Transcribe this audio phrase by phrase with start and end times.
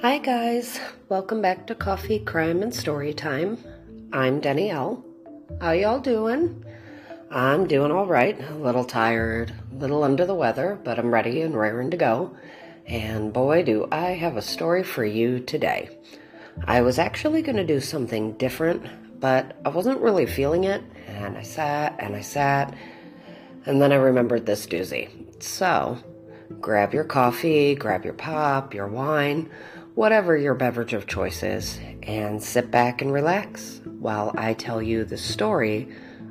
[0.00, 0.78] Hi, guys.
[1.08, 3.58] Welcome back to Coffee, Crime, and Story Time.
[4.12, 5.04] I'm Danielle.
[5.60, 6.64] How y'all doing?
[7.32, 8.40] I'm doing all right.
[8.40, 12.36] A little tired, a little under the weather, but I'm ready and raring to go.
[12.86, 15.98] And boy, do I have a story for you today.
[16.64, 20.84] I was actually going to do something different, but I wasn't really feeling it.
[21.08, 22.72] And I sat and I sat,
[23.66, 25.42] and then I remembered this doozy.
[25.42, 25.98] So,
[26.60, 29.50] grab your coffee, grab your pop, your wine
[29.98, 35.04] whatever your beverage of choice is, and sit back and relax while I tell you
[35.04, 35.88] the story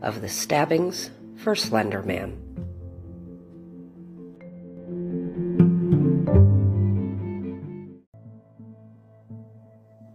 [0.00, 2.38] of the stabbings for Slender Man.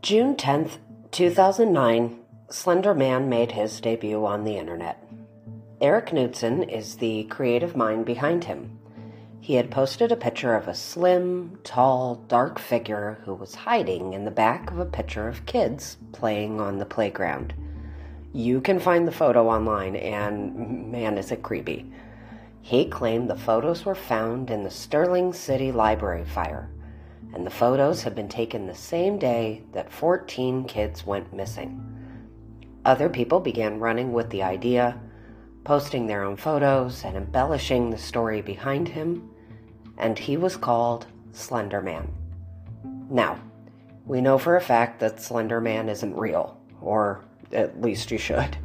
[0.02, 0.80] June 10th,
[1.12, 2.20] 2009,
[2.50, 5.08] Slender Man made his debut on the internet.
[5.80, 8.80] Eric Knudsen is the creative mind behind him
[9.41, 14.25] he had posted a picture of a slim, tall, dark figure who was hiding in
[14.25, 17.53] the back of a picture of kids playing on the playground.
[18.33, 21.92] You can find the photo online, and man, is it creepy.
[22.61, 26.70] He claimed the photos were found in the Sterling City Library fire,
[27.33, 31.80] and the photos had been taken the same day that 14 kids went missing.
[32.83, 34.99] Other people began running with the idea,
[35.66, 39.30] posting their own photos and embellishing the story behind him
[39.97, 42.11] and he was called Slender Man.
[43.09, 43.39] Now,
[44.05, 48.58] we know for a fact that Slender Man isn't real, or at least you should.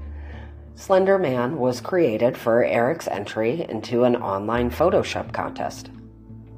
[0.75, 5.91] Slender Man was created for Eric's entry into an online Photoshop contest.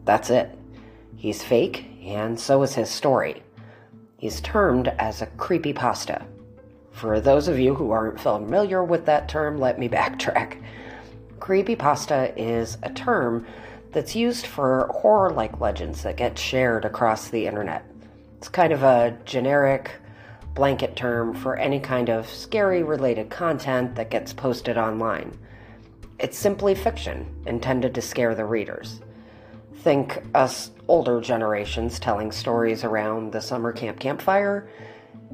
[0.05, 0.57] That's it.
[1.17, 3.43] He's fake, and so is his story.
[4.17, 6.25] He's termed as a creepy pasta.
[6.93, 10.63] For those of you who aren't familiar with that term, let me backtrack.
[11.41, 13.47] Creepy pasta is a term
[13.91, 17.85] that's used for horror like legends that get shared across the internet.
[18.39, 19.91] It's kind of a generic
[20.55, 25.37] blanket term for any kind of scary related content that gets posted online.
[26.19, 29.01] It's simply fiction intended to scare the readers.
[29.77, 34.69] Think us older generations telling stories around the summer camp campfire,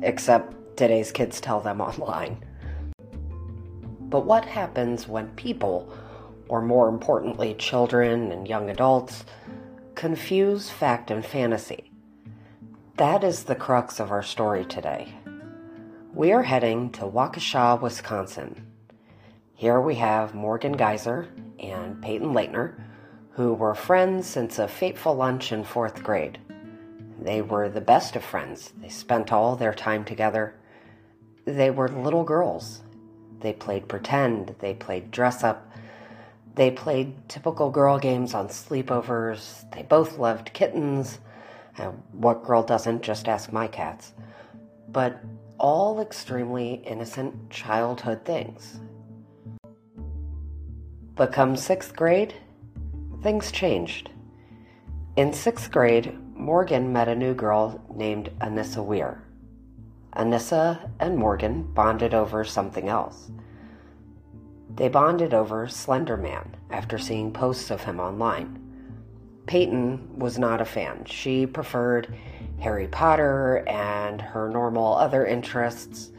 [0.02, 2.43] except today's kids tell them online.
[4.00, 5.93] But what happens when people
[6.49, 9.25] or more importantly, children and young adults,
[9.94, 11.91] confuse fact and fantasy.
[12.97, 15.15] That is the crux of our story today.
[16.15, 18.66] We are heading to Waukesha, Wisconsin.
[19.55, 21.28] Here we have Morgan Geyser
[21.60, 22.81] and Payton Leitner,
[23.33, 26.39] who were friends since a fateful lunch in fourth grade.
[27.21, 28.72] They were the best of friends.
[28.81, 30.55] They spent all their time together.
[31.48, 32.82] They were little girls.
[33.41, 35.72] They played pretend, they played dress up,
[36.56, 39.70] they played typical girl games on sleepovers.
[39.70, 41.20] They both loved kittens.
[41.78, 43.03] Uh, what girl doesn't?
[43.03, 44.12] Just ask my cats.
[44.88, 45.22] But
[45.56, 48.80] all extremely innocent childhood things.
[51.15, 52.34] But come sixth grade,
[53.22, 54.10] things changed.
[55.16, 59.22] In sixth grade, Morgan met a new girl named Anissa Weir.
[60.18, 63.30] Anissa and Morgan bonded over something else.
[64.74, 68.64] They bonded over Slender Man after seeing posts of him online.
[69.46, 71.04] Payton was not a fan.
[71.06, 72.14] She preferred
[72.60, 76.10] Harry Potter and her normal other interests,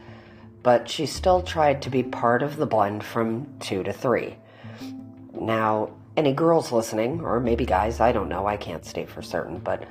[0.62, 4.36] but she still tried to be part of the blend from two to three.
[5.32, 9.58] Now, any girls listening, or maybe guys, I don't know, I can't state for certain,
[9.58, 9.84] but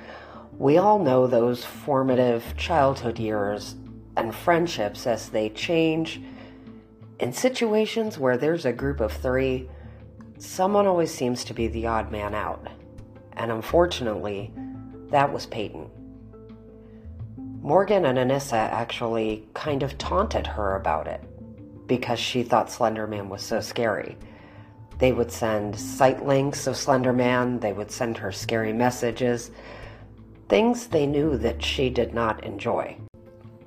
[0.58, 3.76] we all know those formative childhood years
[4.24, 6.22] and friendships as they change
[7.20, 9.70] in situations where there's a group of three,
[10.38, 12.66] someone always seems to be the odd man out.
[13.34, 14.54] And unfortunately,
[15.10, 15.90] that was Payton.
[17.62, 21.22] Morgan and Anissa actually kind of taunted her about it
[21.88, 24.18] because she thought Slenderman was so scary.
[24.98, 29.52] They would send sight links of Slenderman, they would send her scary messages,
[30.48, 32.98] things they knew that she did not enjoy.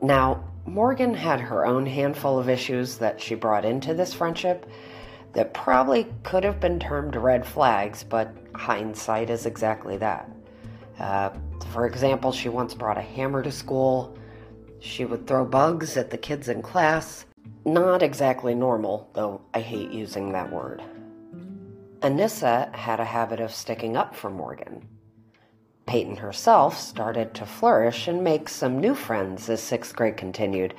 [0.03, 4.69] Now, Morgan had her own handful of issues that she brought into this friendship
[5.33, 10.29] that probably could have been termed red flags, but hindsight is exactly that.
[10.99, 11.31] Uh,
[11.73, 14.19] for example, she once brought a hammer to school.
[14.81, 17.25] She would throw bugs at the kids in class.
[17.65, 20.83] Not exactly normal, though I hate using that word.
[22.01, 24.89] Anissa had a habit of sticking up for Morgan.
[25.87, 30.75] Payton herself started to flourish and make some new friends as sixth grade continued,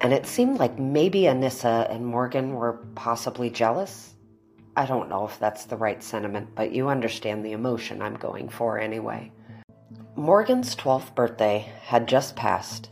[0.00, 4.14] and it seemed like maybe Anissa and Morgan were possibly jealous.
[4.76, 8.50] I don't know if that's the right sentiment, but you understand the emotion I'm going
[8.50, 9.32] for anyway.
[10.14, 12.90] Morgan's 12th birthday had just passed,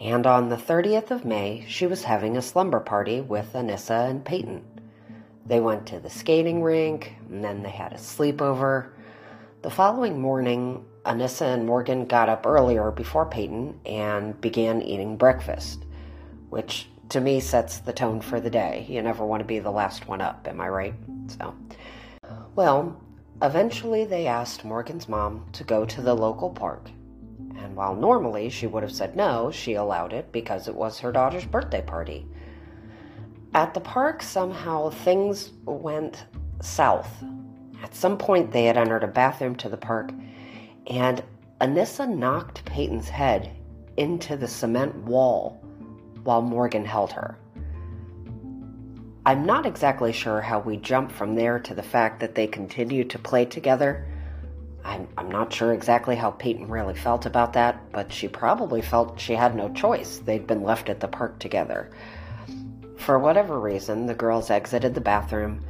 [0.00, 4.24] and on the 30th of May, she was having a slumber party with Anissa and
[4.24, 4.64] Payton.
[5.44, 8.90] They went to the skating rink, and then they had a sleepover.
[9.60, 15.84] The following morning, Anissa and Morgan got up earlier before Payton and began eating breakfast,
[16.48, 18.86] which to me sets the tone for the day.
[18.88, 20.94] You never want to be the last one up, am I right?
[21.26, 21.56] So,
[22.54, 23.02] well,
[23.42, 26.88] eventually they asked Morgan's mom to go to the local park.
[27.56, 31.10] And while normally she would have said no, she allowed it because it was her
[31.10, 32.28] daughter's birthday party.
[33.54, 36.26] At the park, somehow things went
[36.62, 37.24] south.
[37.82, 40.10] At some point, they had entered a bathroom to the park,
[40.86, 41.22] and
[41.60, 43.50] Anissa knocked Payton's head
[43.96, 45.60] into the cement wall
[46.22, 47.38] while Morgan held her.
[49.26, 53.10] I'm not exactly sure how we jump from there to the fact that they continued
[53.10, 54.06] to play together.
[54.84, 59.20] I'm, I'm not sure exactly how Payton really felt about that, but she probably felt
[59.20, 60.18] she had no choice.
[60.18, 61.90] They'd been left at the park together.
[62.96, 65.64] For whatever reason, the girls exited the bathroom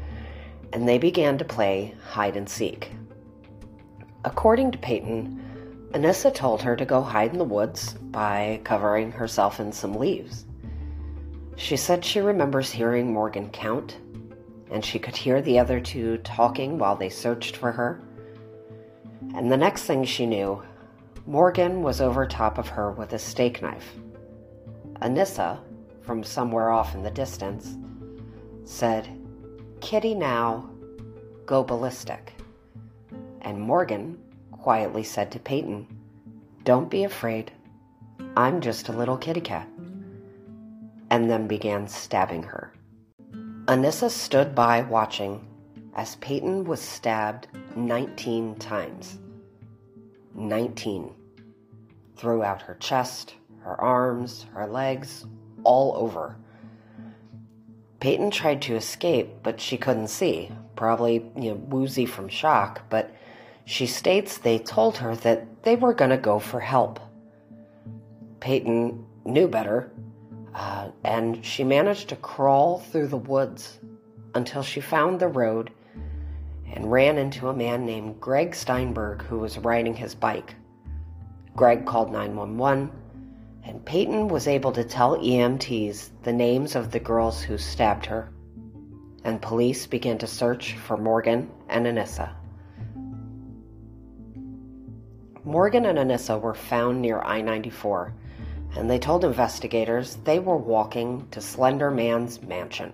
[0.72, 2.92] and they began to play hide and seek.
[4.24, 9.58] According to Payton, Anissa told her to go hide in the woods by covering herself
[9.58, 10.44] in some leaves.
[11.56, 13.96] She said she remembers hearing Morgan count,
[14.70, 18.02] and she could hear the other two talking while they searched for her.
[19.34, 20.62] And the next thing she knew,
[21.26, 23.94] Morgan was over top of her with a steak knife.
[25.02, 25.58] Anissa,
[26.02, 27.76] from somewhere off in the distance,
[28.64, 29.08] said,
[29.80, 30.68] Kitty now,
[31.46, 32.34] go ballistic.
[33.42, 34.18] And Morgan
[34.52, 35.86] quietly said to Payton,
[36.64, 37.52] Don't be afraid.
[38.36, 39.68] I'm just a little kitty cat
[41.10, 42.72] and then began stabbing her.
[43.66, 45.44] Anissa stood by watching
[45.94, 49.18] as Payton was stabbed 19 times.
[50.34, 51.12] 19.
[52.16, 55.26] Throughout her chest, her arms, her legs,
[55.64, 56.36] all over.
[58.00, 63.14] Payton tried to escape, but she couldn't see, probably you know, woozy from shock, but
[63.64, 67.00] she states they told her that they were going to go for help.
[68.40, 69.90] Payton knew better
[70.54, 73.78] uh, and she managed to crawl through the woods
[74.34, 75.70] until she found the road
[76.72, 80.54] and ran into a man named Greg Steinberg who was riding his bike.
[81.54, 82.90] Greg called 911,
[83.68, 88.30] and Payton was able to tell EMTs the names of the girls who stabbed her,
[89.24, 92.30] and police began to search for Morgan and Anissa.
[95.44, 98.14] Morgan and Anissa were found near I 94
[98.76, 102.92] and they told investigators they were walking to Slender Man's mansion.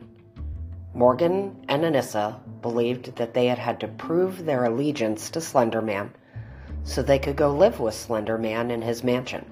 [0.95, 6.13] Morgan and Anissa believed that they had had to prove their allegiance to Slender Man
[6.85, 9.45] so they could go live with Slender Man in his mansion,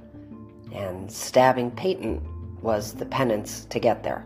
[0.72, 2.26] and stabbing Payton
[2.60, 4.24] was the penance to get there.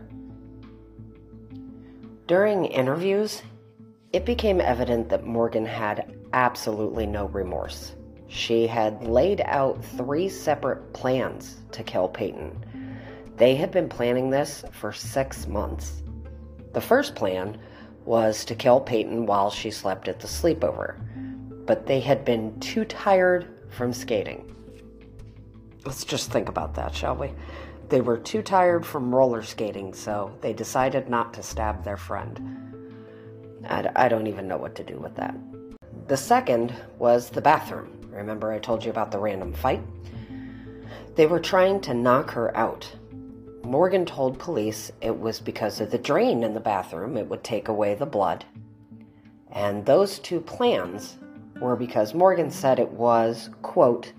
[2.27, 3.41] During interviews,
[4.13, 7.95] it became evident that Morgan had absolutely no remorse.
[8.27, 12.97] She had laid out three separate plans to kill Payton.
[13.37, 16.03] They had been planning this for six months.
[16.73, 17.57] The first plan
[18.05, 20.95] was to kill Payton while she slept at the sleepover,
[21.65, 24.53] but they had been too tired from skating.
[25.87, 27.31] Let's just think about that, shall we?
[27.87, 33.63] They were too tired from roller skating, so they decided not to stab their friend.
[33.65, 35.33] I, I don't even know what to do with that.
[36.09, 38.09] The second was the bathroom.
[38.11, 39.81] Remember, I told you about the random fight?
[41.15, 42.93] They were trying to knock her out.
[43.63, 47.69] Morgan told police it was because of the drain in the bathroom, it would take
[47.69, 48.43] away the blood.
[49.53, 51.15] And those two plans
[51.61, 54.11] were because Morgan said it was, quote,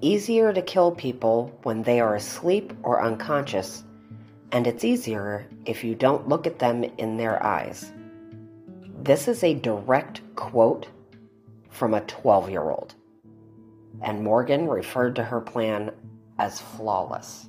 [0.00, 3.84] easier to kill people when they are asleep or unconscious,
[4.52, 7.92] and it's easier if you don't look at them in their eyes.
[9.02, 10.88] This is a direct quote
[11.70, 12.94] from a 12 year old
[14.02, 15.92] and Morgan referred to her plan
[16.38, 17.48] as flawless.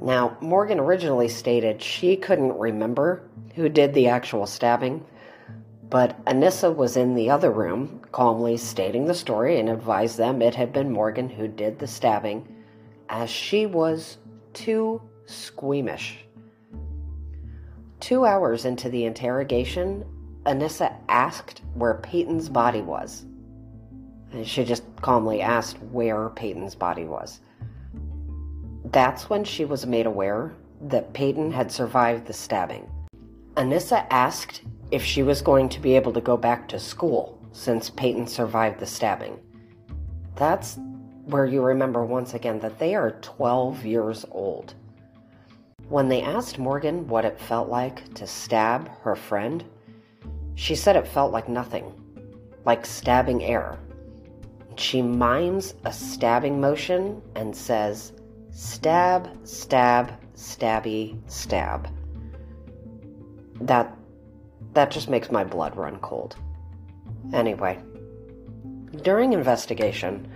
[0.00, 5.04] Now, Morgan originally stated she couldn't remember who did the actual stabbing,
[5.92, 10.54] but Anissa was in the other room, calmly stating the story and advised them it
[10.54, 12.48] had been Morgan who did the stabbing,
[13.10, 14.16] as she was
[14.54, 16.24] too squeamish.
[18.00, 20.02] Two hours into the interrogation,
[20.46, 23.26] Anissa asked where Payton's body was.
[24.32, 27.40] And she just calmly asked where Payton's body was.
[28.86, 32.90] That's when she was made aware that Payton had survived the stabbing.
[33.56, 37.90] Anissa asked if she was going to be able to go back to school since
[37.90, 39.38] Payton survived the stabbing.
[40.36, 40.78] that's
[41.26, 44.74] where you remember once again that they are 12 years old.
[45.88, 49.64] When they asked Morgan what it felt like to stab her friend,
[50.56, 51.92] she said it felt like nothing,
[52.64, 53.78] like stabbing air.
[54.76, 58.12] She mimes a stabbing motion and says,
[58.50, 61.88] stab, stab, stabby, stab.
[63.60, 63.96] That
[64.74, 66.36] that just makes my blood run cold.
[67.32, 67.78] Anyway,
[69.02, 70.30] during investigation,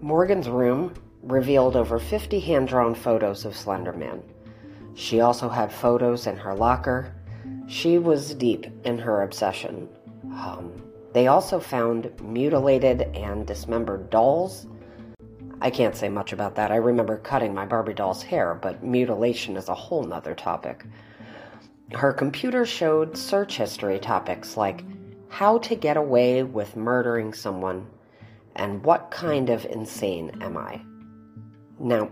[0.00, 4.22] Morgan's room revealed over 50 hand drawn photos of Slenderman.
[4.94, 7.14] She also had photos in her locker.
[7.68, 9.88] She was deep in her obsession.
[10.32, 10.72] Um,
[11.12, 14.66] they also found mutilated and dismembered dolls.
[15.60, 16.70] I can't say much about that.
[16.70, 20.84] I remember cutting my Barbie doll's hair, but mutilation is a whole nother topic.
[21.92, 24.84] Her computer showed search history topics like
[25.28, 27.86] how to get away with murdering someone
[28.54, 30.82] and what kind of insane am I?
[31.78, 32.10] Now,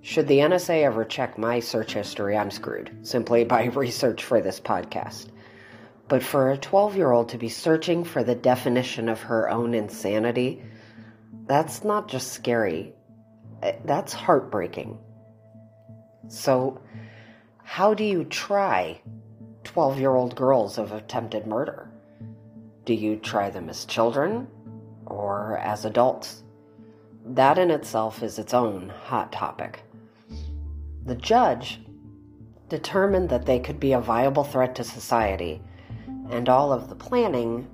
[0.00, 4.60] should the NSA ever check my search history, I'm screwed simply by research for this
[4.60, 5.28] podcast.
[6.08, 9.72] But for a 12 year old to be searching for the definition of her own
[9.72, 10.62] insanity,
[11.46, 12.92] that's not just scary,
[13.62, 14.98] eh, that's heartbreaking.
[16.28, 16.80] So,
[17.64, 19.00] how do you try
[19.64, 21.90] 12 year old girls of attempted murder?
[22.84, 24.46] Do you try them as children
[25.06, 26.44] or as adults?
[27.24, 29.82] That in itself is its own hot topic.
[31.06, 31.80] The judge
[32.68, 35.60] determined that they could be a viable threat to society,
[36.30, 37.66] and all of the planning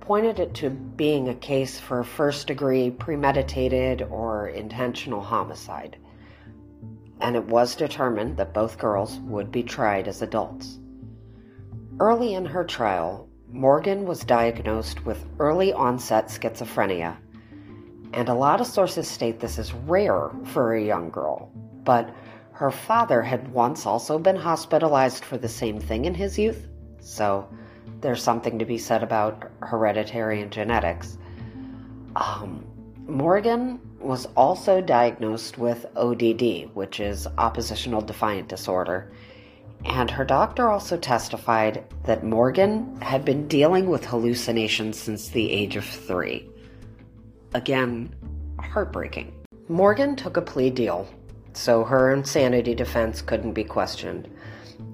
[0.00, 5.98] pointed it to being a case for first degree premeditated or intentional homicide
[7.20, 10.78] and it was determined that both girls would be tried as adults.
[12.00, 17.16] Early in her trial, Morgan was diagnosed with early onset schizophrenia,
[18.12, 21.52] and a lot of sources state this is rare for a young girl,
[21.84, 22.14] but
[22.52, 26.68] her father had once also been hospitalized for the same thing in his youth,
[27.00, 27.48] so
[28.00, 31.18] there's something to be said about hereditary and genetics.
[32.16, 32.64] Um,
[33.06, 39.12] Morgan was also diagnosed with ODD, which is oppositional defiant disorder.
[39.84, 45.76] And her doctor also testified that Morgan had been dealing with hallucinations since the age
[45.76, 46.48] of three.
[47.52, 48.14] Again,
[48.58, 49.34] heartbreaking.
[49.68, 51.06] Morgan took a plea deal,
[51.52, 54.28] so her insanity defense couldn't be questioned,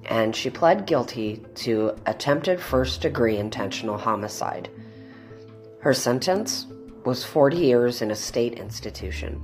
[0.05, 4.69] and she pled guilty to attempted first degree intentional homicide.
[5.79, 6.67] Her sentence
[7.05, 9.41] was 40 years in a state institution.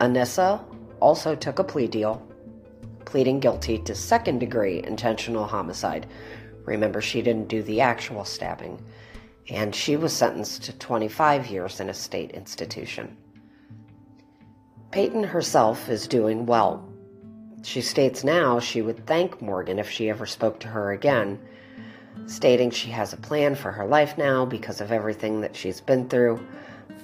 [0.00, 0.62] Anissa
[1.00, 2.26] also took a plea deal,
[3.04, 6.06] pleading guilty to second degree intentional homicide.
[6.64, 8.82] Remember, she didn't do the actual stabbing,
[9.50, 13.16] and she was sentenced to 25 years in a state institution.
[14.90, 16.88] Payton herself is doing well.
[17.62, 21.38] She states now she would thank Morgan if she ever spoke to her again
[22.26, 26.08] stating she has a plan for her life now because of everything that she's been
[26.08, 26.44] through.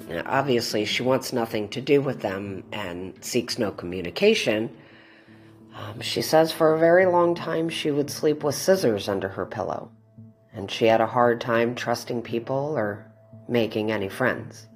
[0.09, 4.75] Now, obviously, she wants nothing to do with them and seeks no communication.
[5.75, 9.47] Um, she says for a very long time she would sleep with scissors under her
[9.47, 9.93] pillow,
[10.53, 13.07] and she had a hard time trusting people or
[13.49, 14.67] making any friends.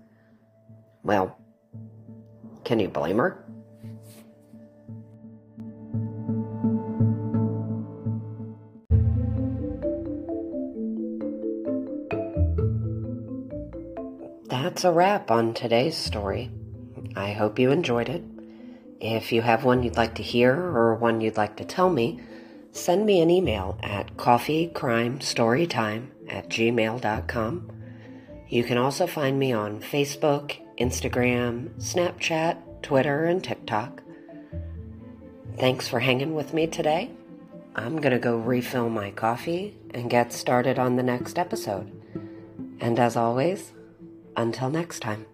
[1.03, 1.37] Well,
[2.65, 3.45] can you blame her?
[14.75, 16.51] That's a wrap on today's story.
[17.15, 18.25] I hope you enjoyed it.
[19.01, 22.19] If you have one you'd like to hear or one you'd like to tell me,
[22.73, 27.71] send me an email at coffeecrimestorytime at gmail.com.
[28.49, 34.03] You can also find me on Facebook, Instagram, Snapchat, Twitter, and TikTok.
[35.57, 37.13] Thanks for hanging with me today.
[37.77, 41.93] I'm going to go refill my coffee and get started on the next episode.
[42.81, 43.73] And as always,
[44.37, 45.27] until next time.